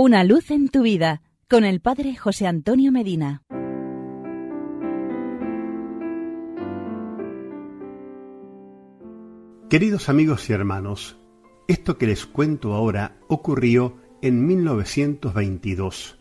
Una 0.00 0.22
luz 0.22 0.52
en 0.52 0.68
tu 0.68 0.82
vida 0.82 1.22
con 1.50 1.64
el 1.64 1.80
Padre 1.80 2.14
José 2.14 2.46
Antonio 2.46 2.92
Medina. 2.92 3.42
Queridos 9.68 10.08
amigos 10.08 10.48
y 10.48 10.52
hermanos, 10.52 11.18
esto 11.66 11.98
que 11.98 12.06
les 12.06 12.26
cuento 12.26 12.74
ahora 12.74 13.16
ocurrió 13.26 13.96
en 14.22 14.46
1922. 14.46 16.16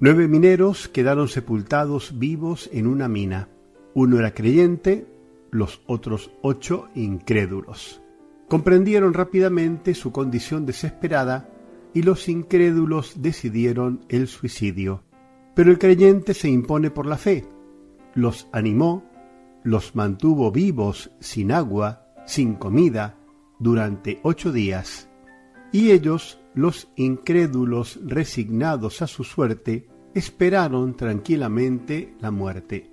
Nueve 0.00 0.26
mineros 0.26 0.88
quedaron 0.88 1.28
sepultados 1.28 2.18
vivos 2.18 2.70
en 2.72 2.86
una 2.86 3.08
mina. 3.08 3.50
Uno 3.92 4.18
era 4.18 4.32
creyente, 4.32 5.06
los 5.50 5.82
otros 5.84 6.30
ocho 6.40 6.88
incrédulos. 6.94 8.00
Comprendieron 8.48 9.12
rápidamente 9.12 9.92
su 9.92 10.12
condición 10.12 10.64
desesperada 10.64 11.50
y 11.94 12.02
los 12.02 12.28
incrédulos 12.28 13.22
decidieron 13.22 14.04
el 14.08 14.28
suicidio. 14.28 15.02
Pero 15.54 15.70
el 15.70 15.78
creyente 15.78 16.34
se 16.34 16.48
impone 16.48 16.90
por 16.90 17.06
la 17.06 17.16
fe, 17.16 17.44
los 18.14 18.48
animó, 18.52 19.04
los 19.64 19.94
mantuvo 19.94 20.52
vivos 20.52 21.10
sin 21.20 21.52
agua, 21.52 22.06
sin 22.26 22.54
comida, 22.54 23.16
durante 23.58 24.20
ocho 24.22 24.52
días, 24.52 25.08
y 25.72 25.90
ellos, 25.90 26.40
los 26.54 26.88
incrédulos 26.96 27.98
resignados 28.04 29.02
a 29.02 29.06
su 29.06 29.24
suerte, 29.24 29.88
esperaron 30.14 30.96
tranquilamente 30.96 32.14
la 32.20 32.30
muerte. 32.30 32.90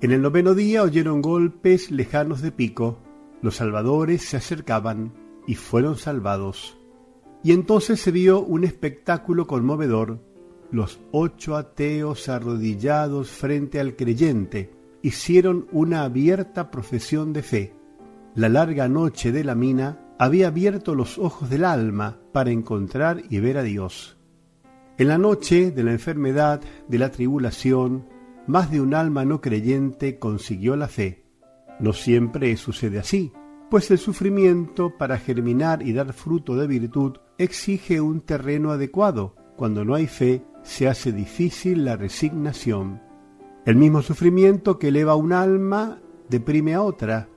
En 0.00 0.12
el 0.12 0.22
noveno 0.22 0.54
día 0.54 0.82
oyeron 0.82 1.22
golpes 1.22 1.90
lejanos 1.90 2.42
de 2.42 2.52
pico, 2.52 2.98
los 3.42 3.56
salvadores 3.56 4.22
se 4.22 4.36
acercaban 4.36 5.12
y 5.46 5.54
fueron 5.54 5.96
salvados. 5.96 6.78
Y 7.44 7.52
entonces 7.52 8.00
se 8.00 8.10
vio 8.10 8.40
un 8.40 8.64
espectáculo 8.64 9.46
conmovedor. 9.46 10.18
Los 10.70 10.98
ocho 11.12 11.56
ateos 11.56 12.30
arrodillados 12.30 13.30
frente 13.30 13.78
al 13.78 13.96
creyente 13.96 14.72
hicieron 15.02 15.66
una 15.70 16.04
abierta 16.04 16.70
profesión 16.70 17.34
de 17.34 17.42
fe. 17.42 17.74
La 18.34 18.48
larga 18.48 18.88
noche 18.88 19.30
de 19.30 19.44
la 19.44 19.54
mina 19.54 20.00
había 20.18 20.48
abierto 20.48 20.94
los 20.94 21.18
ojos 21.18 21.50
del 21.50 21.66
alma 21.66 22.18
para 22.32 22.50
encontrar 22.50 23.22
y 23.28 23.40
ver 23.40 23.58
a 23.58 23.62
Dios. 23.62 24.16
En 24.96 25.08
la 25.08 25.18
noche 25.18 25.70
de 25.70 25.82
la 25.84 25.92
enfermedad, 25.92 26.62
de 26.88 26.98
la 26.98 27.10
tribulación, 27.10 28.08
más 28.46 28.70
de 28.70 28.80
un 28.80 28.94
alma 28.94 29.26
no 29.26 29.42
creyente 29.42 30.18
consiguió 30.18 30.76
la 30.76 30.88
fe. 30.88 31.26
No 31.78 31.92
siempre 31.92 32.56
sucede 32.56 32.98
así 32.98 33.32
pues 33.70 33.90
el 33.90 33.98
sufrimiento 33.98 34.96
para 34.96 35.18
germinar 35.18 35.82
y 35.82 35.92
dar 35.92 36.12
fruto 36.12 36.56
de 36.56 36.66
virtud 36.66 37.18
exige 37.38 38.00
un 38.00 38.20
terreno 38.20 38.70
adecuado. 38.70 39.34
Cuando 39.56 39.84
no 39.84 39.94
hay 39.94 40.06
fe, 40.06 40.42
se 40.62 40.88
hace 40.88 41.12
difícil 41.12 41.84
la 41.84 41.96
resignación. 41.96 43.00
El 43.64 43.76
mismo 43.76 44.02
sufrimiento 44.02 44.78
que 44.78 44.88
eleva 44.88 45.14
un 45.14 45.32
alma 45.32 46.00
deprime 46.28 46.74
a 46.74 46.82
otra. 46.82 47.28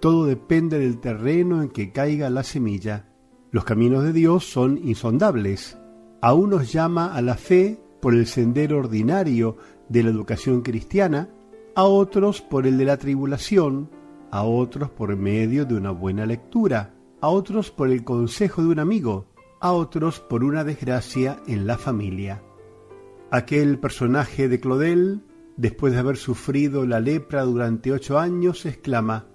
Todo 0.00 0.26
depende 0.26 0.78
del 0.78 1.00
terreno 1.00 1.62
en 1.62 1.68
que 1.68 1.92
caiga 1.92 2.30
la 2.30 2.42
semilla. 2.42 3.08
Los 3.50 3.64
caminos 3.64 4.02
de 4.02 4.12
Dios 4.12 4.44
son 4.44 4.78
insondables. 4.82 5.78
A 6.20 6.34
unos 6.34 6.72
llama 6.72 7.14
a 7.14 7.22
la 7.22 7.36
fe 7.36 7.78
por 8.00 8.14
el 8.14 8.26
sendero 8.26 8.78
ordinario 8.78 9.56
de 9.88 10.02
la 10.02 10.10
educación 10.10 10.62
cristiana, 10.62 11.28
a 11.74 11.84
otros 11.84 12.42
por 12.42 12.66
el 12.66 12.78
de 12.78 12.84
la 12.84 12.96
tribulación, 12.96 13.90
a 14.34 14.42
otros 14.42 14.90
por 14.90 15.14
medio 15.14 15.64
de 15.64 15.76
una 15.76 15.92
buena 15.92 16.26
lectura, 16.26 16.92
a 17.20 17.28
otros 17.28 17.70
por 17.70 17.88
el 17.88 18.02
consejo 18.02 18.62
de 18.62 18.68
un 18.68 18.80
amigo, 18.80 19.28
a 19.60 19.70
otros 19.70 20.18
por 20.18 20.42
una 20.42 20.64
desgracia 20.64 21.40
en 21.46 21.68
la 21.68 21.78
familia. 21.78 22.42
Aquel 23.30 23.78
personaje 23.78 24.48
de 24.48 24.58
Claudel, 24.58 25.22
después 25.56 25.92
de 25.92 26.00
haber 26.00 26.16
sufrido 26.16 26.84
la 26.84 26.98
lepra 26.98 27.44
durante 27.44 27.92
ocho 27.92 28.18
años, 28.18 28.66
exclama, 28.66 29.28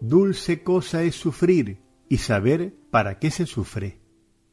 Dulce 0.00 0.64
cosa 0.64 1.04
es 1.04 1.14
sufrir 1.14 1.78
y 2.08 2.16
saber 2.16 2.74
para 2.90 3.20
qué 3.20 3.30
se 3.30 3.46
sufre. 3.46 4.00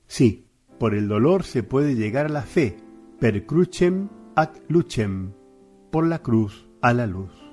Sí, 0.05 0.45
por 0.77 0.93
el 0.93 1.07
dolor 1.07 1.43
se 1.43 1.63
puede 1.63 1.95
llegar 1.95 2.27
a 2.27 2.29
la 2.29 2.43
fe, 2.43 2.77
per 3.19 3.47
crucem 3.47 4.09
ad 4.35 4.51
lucem, 4.67 5.31
por 5.89 6.05
la 6.05 6.19
cruz 6.21 6.69
a 6.83 6.93
la 6.93 7.07
luz. 7.07 7.46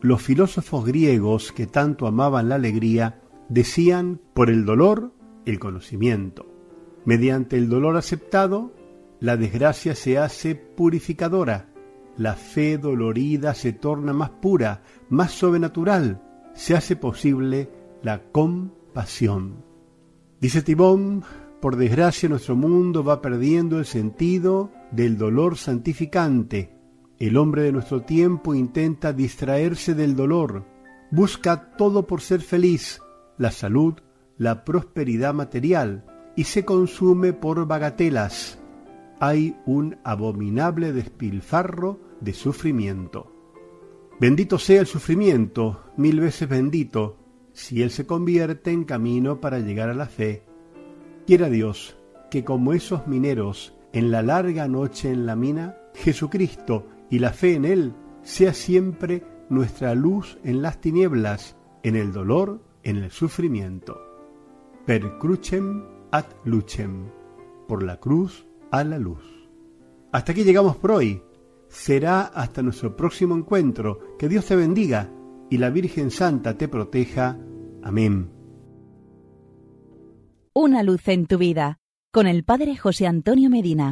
Los 0.00 0.22
filósofos 0.22 0.84
griegos 0.84 1.50
que 1.52 1.66
tanto 1.66 2.06
amaban 2.06 2.48
la 2.48 2.54
alegría 2.54 3.20
decían 3.48 4.20
por 4.32 4.48
el 4.48 4.64
dolor 4.64 5.12
el 5.44 5.58
conocimiento. 5.58 6.46
Mediante 7.04 7.56
el 7.56 7.68
dolor 7.68 7.96
aceptado, 7.96 8.72
la 9.18 9.36
desgracia 9.36 9.96
se 9.96 10.18
hace 10.18 10.54
purificadora, 10.54 11.70
la 12.16 12.34
fe 12.34 12.78
dolorida 12.78 13.54
se 13.54 13.72
torna 13.72 14.12
más 14.12 14.30
pura, 14.30 14.82
más 15.08 15.32
sobrenatural, 15.32 16.22
se 16.54 16.76
hace 16.76 16.94
posible 16.94 17.68
la 18.02 18.22
compasión. 18.30 19.64
Dice 20.40 20.62
Tibón, 20.62 21.24
por 21.60 21.74
desgracia 21.74 22.28
nuestro 22.28 22.54
mundo 22.54 23.02
va 23.02 23.20
perdiendo 23.20 23.80
el 23.80 23.84
sentido 23.84 24.70
del 24.92 25.18
dolor 25.18 25.56
santificante, 25.56 26.77
el 27.18 27.36
hombre 27.36 27.62
de 27.62 27.72
nuestro 27.72 28.02
tiempo 28.02 28.54
intenta 28.54 29.12
distraerse 29.12 29.94
del 29.94 30.14
dolor, 30.14 30.64
busca 31.10 31.72
todo 31.76 32.06
por 32.06 32.20
ser 32.20 32.40
feliz, 32.40 33.00
la 33.36 33.50
salud, 33.50 33.94
la 34.36 34.64
prosperidad 34.64 35.34
material, 35.34 36.04
y 36.36 36.44
se 36.44 36.64
consume 36.64 37.32
por 37.32 37.66
bagatelas. 37.66 38.60
Hay 39.18 39.56
un 39.66 39.98
abominable 40.04 40.92
despilfarro 40.92 41.98
de 42.20 42.32
sufrimiento. 42.32 43.32
Bendito 44.20 44.58
sea 44.58 44.80
el 44.80 44.86
sufrimiento, 44.86 45.92
mil 45.96 46.20
veces 46.20 46.48
bendito, 46.48 47.16
si 47.52 47.82
él 47.82 47.90
se 47.90 48.06
convierte 48.06 48.70
en 48.70 48.84
camino 48.84 49.40
para 49.40 49.58
llegar 49.58 49.88
a 49.88 49.94
la 49.94 50.06
fe. 50.06 50.44
Quiera 51.26 51.48
Dios 51.48 51.96
que 52.30 52.44
como 52.44 52.72
esos 52.72 53.08
mineros 53.08 53.74
en 53.92 54.12
la 54.12 54.22
larga 54.22 54.68
noche 54.68 55.10
en 55.10 55.26
la 55.26 55.34
mina, 55.34 55.76
Jesucristo 55.94 56.86
y 57.10 57.18
la 57.18 57.32
fe 57.32 57.54
en 57.54 57.64
Él 57.64 57.94
sea 58.22 58.52
siempre 58.52 59.24
nuestra 59.48 59.94
luz 59.94 60.38
en 60.44 60.62
las 60.62 60.80
tinieblas, 60.80 61.56
en 61.82 61.96
el 61.96 62.12
dolor, 62.12 62.62
en 62.82 62.96
el 62.96 63.10
sufrimiento. 63.10 63.98
Per 64.86 65.18
crucem 65.18 65.84
ad 66.10 66.26
lucem, 66.44 67.06
por 67.66 67.82
la 67.82 67.98
cruz 67.98 68.46
a 68.70 68.84
la 68.84 68.98
luz. 68.98 69.22
Hasta 70.12 70.32
aquí 70.32 70.44
llegamos 70.44 70.76
por 70.76 70.92
hoy. 70.92 71.22
Será 71.68 72.22
hasta 72.22 72.62
nuestro 72.62 72.96
próximo 72.96 73.36
encuentro. 73.36 74.16
Que 74.18 74.28
Dios 74.28 74.46
te 74.46 74.56
bendiga 74.56 75.10
y 75.50 75.58
la 75.58 75.70
Virgen 75.70 76.10
Santa 76.10 76.56
te 76.56 76.68
proteja. 76.68 77.38
Amén. 77.82 78.30
Una 80.54 80.82
luz 80.82 81.06
en 81.08 81.26
tu 81.26 81.38
vida 81.38 81.78
con 82.10 82.26
el 82.26 82.42
Padre 82.44 82.76
José 82.76 83.06
Antonio 83.06 83.50
Medina. 83.50 83.86